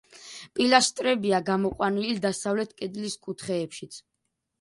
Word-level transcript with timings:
პილასტრებია 0.59 1.41
გამოყვანილი 1.49 2.15
დასავლეთ 2.23 2.73
კედლის 2.81 3.19
კუთხეებშიც. 3.27 4.01